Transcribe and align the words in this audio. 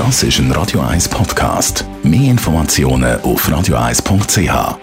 Das 0.00 0.22
ist 0.22 0.38
ein 0.38 0.50
Radio 0.52 0.80
1 0.80 1.10
Podcast. 1.10 1.84
Mehr 2.02 2.30
Informationen 2.30 3.20
auf 3.20 3.46
radio1.ch. 3.46 4.78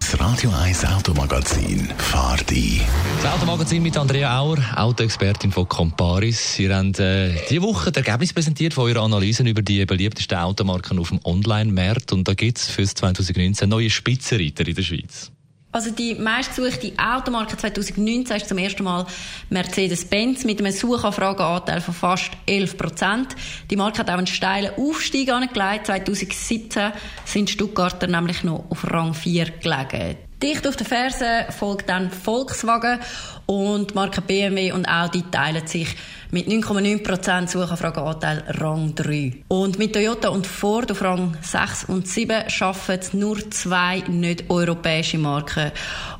Das 0.00 0.20
Radio 0.20 0.50
1 0.50 0.84
Automagazin 0.84 1.88
fahrt 1.96 2.50
ein. 2.50 2.80
Das 3.22 3.34
Automagazin 3.34 3.80
mit 3.80 3.96
Andrea 3.96 4.36
Auer, 4.36 4.58
Autoexpertin 4.74 5.52
von 5.52 5.68
Comparis. 5.68 6.54
Sie 6.54 6.68
haben 6.74 6.92
äh, 6.94 7.34
diese 7.48 7.62
Woche 7.62 7.92
das 7.92 8.04
Ergebnis 8.04 8.32
präsentiert 8.32 8.74
von 8.74 8.86
euren 8.86 9.12
Analysen 9.12 9.46
über 9.46 9.62
die 9.62 9.86
beliebtesten 9.86 10.38
Automarken 10.38 10.98
auf 10.98 11.10
dem 11.10 11.20
Online-Markt. 11.22 12.12
Und 12.12 12.26
da 12.26 12.34
gibt 12.34 12.58
es 12.58 12.66
für 12.66 12.82
2019 12.82 13.68
neue 13.68 13.90
Spitzenreiter 13.90 14.66
in 14.66 14.74
der 14.74 14.82
Schweiz. 14.82 15.30
Also 15.70 15.90
die 15.90 16.14
meistgesuchte 16.14 16.92
Automarke 16.96 17.56
2019 17.56 18.36
ist 18.36 18.48
zum 18.48 18.56
ersten 18.56 18.84
Mal 18.84 19.06
Mercedes-Benz 19.50 20.44
mit 20.44 20.60
einem 20.60 20.72
Suchanfragenanteil 20.72 21.82
von 21.82 21.92
fast 21.92 22.30
11 22.46 22.78
Prozent. 22.78 23.36
Die 23.70 23.76
Marke 23.76 23.98
hat 23.98 24.08
auch 24.08 24.14
einen 24.14 24.26
steilen 24.26 24.72
Aufstieg 24.76 25.30
angelegt. 25.30 25.86
2017 25.86 26.92
sind 27.26 27.50
Stuttgarter 27.50 28.06
nämlich 28.06 28.44
noch 28.44 28.64
auf 28.70 28.90
Rang 28.90 29.12
4 29.12 29.44
gelegen. 29.60 30.27
Dicht 30.42 30.68
auf 30.68 30.76
der 30.76 30.86
Ferse 30.86 31.46
folgt 31.50 31.88
dann 31.88 32.12
Volkswagen 32.12 33.00
und 33.46 33.90
die 33.90 33.94
Marke 33.94 34.20
BMW 34.20 34.70
und 34.70 34.86
Audi 34.86 35.24
teilen 35.32 35.66
sich 35.66 35.96
mit 36.30 36.46
9,9% 36.46 37.48
Suchanfrageanteil 37.48 38.44
Rang 38.48 38.94
3. 38.94 39.32
Und 39.48 39.80
mit 39.80 39.94
Toyota 39.94 40.28
und 40.28 40.46
Ford 40.46 40.92
auf 40.92 41.02
Rang 41.02 41.36
6 41.42 41.86
und 41.86 42.06
7 42.06 42.48
schaffen 42.50 43.00
nur 43.14 43.50
zwei 43.50 44.04
nicht-europäische 44.06 45.18
Marken 45.18 45.72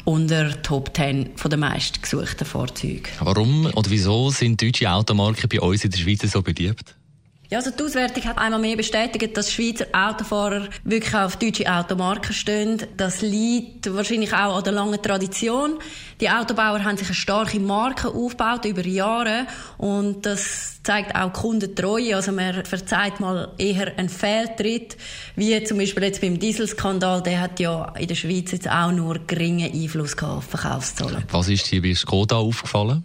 unter 0.04 0.62
Top 0.62 0.96
10 0.96 1.30
der 1.44 1.58
meistgesuchten 1.58 2.44
Fahrzeuge. 2.44 3.10
Warum 3.20 3.66
oder 3.66 3.88
wieso 3.88 4.30
sind 4.30 4.60
deutsche 4.60 4.90
Automarken 4.90 5.48
bei 5.48 5.60
uns 5.60 5.84
in 5.84 5.92
der 5.92 5.98
Schweiz 5.98 6.22
so 6.22 6.42
beliebt? 6.42 6.97
Ja, 7.50 7.58
also 7.58 7.70
die 7.70 7.82
Auswertung 7.82 8.24
hat 8.24 8.36
einmal 8.36 8.60
mehr 8.60 8.76
bestätigt, 8.76 9.34
dass 9.34 9.50
Schweizer 9.50 9.86
Autofahrer 9.92 10.68
wirklich 10.84 11.14
auf 11.14 11.36
deutsche 11.36 11.66
Automarken 11.66 12.34
stehen. 12.34 12.82
Das 12.98 13.22
liegt 13.22 13.90
wahrscheinlich 13.94 14.34
auch 14.34 14.58
an 14.58 14.64
der 14.64 14.74
langen 14.74 15.00
Tradition. 15.00 15.78
Die 16.20 16.28
Autobauer 16.28 16.84
haben 16.84 16.98
sich 16.98 17.06
eine 17.06 17.14
starke 17.14 17.58
Marke 17.58 18.08
aufgebaut 18.08 18.66
über 18.66 18.86
Jahre 18.86 19.46
und 19.78 20.26
das 20.26 20.82
zeigt 20.82 21.14
auch 21.14 21.32
Kundentreue. 21.32 22.16
Also 22.16 22.32
man 22.32 22.66
verzeiht 22.66 23.18
mal 23.18 23.50
eher 23.56 23.96
einen 23.96 24.10
Fehltritt, 24.10 24.98
wie 25.34 25.64
zum 25.64 25.78
Beispiel 25.78 26.02
jetzt 26.02 26.20
beim 26.20 26.38
Dieselskandal. 26.38 27.22
Der 27.22 27.40
hat 27.40 27.60
ja 27.60 27.94
in 27.98 28.08
der 28.08 28.14
Schweiz 28.14 28.52
jetzt 28.52 28.68
auch 28.68 28.92
nur 28.92 29.20
geringen 29.26 29.72
Einfluss 29.72 30.14
gehabt 30.18 30.36
auf 30.36 30.44
Verkaufszahlen. 30.44 31.24
Was 31.30 31.48
ist 31.48 31.66
hier 31.68 31.80
bei 31.80 31.94
Skoda 31.94 32.36
aufgefallen? 32.36 33.04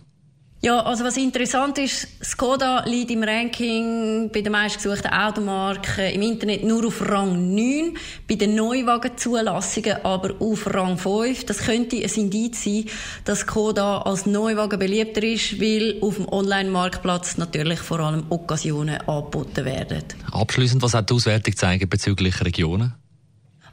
Ja, 0.66 0.80
also 0.80 1.04
was 1.04 1.18
interessant 1.18 1.78
ist, 1.78 2.08
Skoda 2.24 2.86
liegt 2.86 3.12
im 3.12 3.22
Ranking 3.22 4.30
bei 4.34 4.40
den 4.40 4.54
meistgesuchten 4.54 5.12
Automarken 5.12 6.06
im 6.06 6.22
Internet 6.22 6.64
nur 6.64 6.88
auf 6.88 7.02
Rang 7.02 7.54
9, 7.54 7.98
bei 8.30 8.36
den 8.36 8.56
Neuwagenzulassungen 8.56 10.06
aber 10.06 10.36
auf 10.40 10.74
Rang 10.74 10.98
5. 10.98 11.44
Das 11.48 11.58
könnte 11.58 11.98
ein 11.98 12.10
Indiz 12.16 12.64
sein, 12.64 12.86
dass 13.26 13.40
Skoda 13.40 14.04
als 14.04 14.26
Neuwagen 14.26 14.80
beliebter 14.80 15.24
ist, 15.24 15.60
weil 15.60 15.98
auf 16.00 16.16
dem 16.16 16.30
Online-Marktplatz 16.30 17.36
natürlich 17.36 17.80
vor 17.80 18.00
allem 18.00 18.24
Occasionen 18.30 19.02
angeboten 19.02 19.66
werden. 19.66 20.06
Abschließend, 20.32 20.82
was 20.82 20.94
hat 20.94 21.10
die 21.10 21.14
Auswertung 21.14 21.52
gezeigt 21.52 21.90
bezüglich 21.90 22.42
Regionen? 22.42 22.94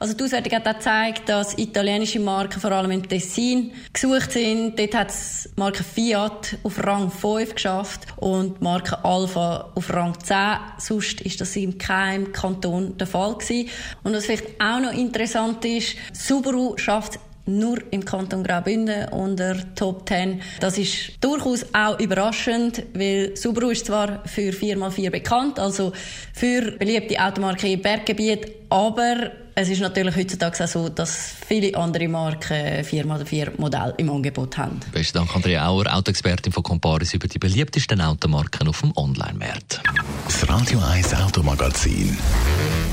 Also 0.01 0.15
die 0.15 0.23
Auswertung 0.23 0.53
hat 0.53 0.67
auch 0.67 0.73
gezeigt, 0.73 1.29
dass 1.29 1.59
italienische 1.59 2.19
Marken 2.19 2.59
vor 2.59 2.71
allem 2.71 2.89
im 2.89 3.07
Tessin 3.07 3.71
gesucht 3.93 4.31
sind. 4.31 4.79
Dort 4.79 4.95
hat 4.95 5.11
es 5.11 5.47
Marke 5.57 5.83
Fiat 5.83 6.57
auf 6.63 6.83
Rang 6.83 7.11
5 7.11 7.53
geschafft 7.53 8.07
und 8.15 8.63
Marke 8.63 9.05
Alfa 9.05 9.69
auf 9.75 9.93
Rang 9.93 10.19
10. 10.19 10.35
Sonst 10.79 11.21
ist 11.21 11.39
das 11.39 11.55
in 11.55 11.77
keinem 11.77 12.31
Kanton 12.31 12.97
der 12.97 13.05
Fall 13.05 13.35
gewesen. 13.35 13.69
Und 14.01 14.15
was 14.15 14.25
vielleicht 14.25 14.59
auch 14.59 14.79
noch 14.79 14.91
interessant 14.91 15.63
ist, 15.65 15.95
Subaru 16.13 16.75
schafft 16.79 17.19
nur 17.45 17.79
im 17.91 18.05
Kanton 18.05 18.43
Graubünden 18.43 19.09
unter 19.09 19.55
Top 19.75 20.07
10. 20.07 20.41
Das 20.59 20.77
ist 20.77 21.13
durchaus 21.21 21.65
auch 21.73 21.99
überraschend, 21.99 22.83
weil 22.93 23.35
Subaru 23.35 23.69
ist 23.69 23.85
zwar 23.87 24.25
für 24.25 24.51
4x4 24.51 25.09
bekannt, 25.09 25.59
also 25.59 25.91
für 26.33 26.71
beliebte 26.71 27.19
Automarken 27.19 27.71
im 27.71 27.81
Berggebiet, 27.81 28.51
aber 28.69 29.31
es 29.53 29.69
ist 29.69 29.81
natürlich 29.81 30.15
heutzutage 30.15 30.63
auch 30.63 30.67
so, 30.67 30.89
dass 30.89 31.35
viele 31.47 31.75
andere 31.77 32.07
Marken 32.07 32.83
4x4 32.85 33.59
Modelle 33.59 33.93
im 33.97 34.09
Angebot 34.09 34.57
haben. 34.57 34.79
Besten 34.93 35.19
Dank, 35.19 35.35
Andrea 35.35 35.67
Auer, 35.67 35.93
Autoexpertin 35.93 36.53
von 36.53 36.63
Comparis 36.63 37.13
über 37.13 37.27
die 37.27 37.37
beliebtesten 37.37 37.99
Automarken 38.01 38.67
auf 38.69 38.81
dem 38.81 38.95
Online-Markt. 38.95 39.30
Radio 40.71 40.87
1 40.87 41.13
Automagazin. 41.15 42.17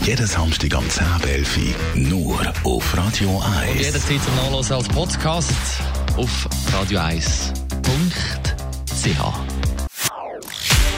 Jeden 0.02 0.26
Samstag 0.26 0.74
am 0.74 0.82
10.11 0.86 1.76
nur 1.94 2.40
auf 2.64 2.96
Radio 2.96 3.40
1. 3.62 3.70
Und 3.70 3.80
jederzeit 3.80 4.20
zum 4.20 4.34
Nachlesen 4.34 4.74
als 4.74 4.88
Podcast 4.88 5.52
auf 6.16 6.48
radio1.ch. 6.72 7.52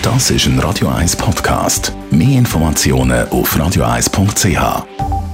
Das 0.00 0.30
ist 0.30 0.46
ein 0.46 0.58
Radio 0.60 0.88
1 0.88 1.16
Podcast. 1.16 1.92
Mehr 2.10 2.38
Informationen 2.38 3.28
auf 3.28 3.54
radio1.ch. 3.54 5.29